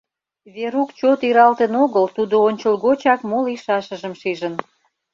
[0.55, 4.55] Верук чот иралтын огыл, тудо ончылгочак мо лийшашыжым шижын.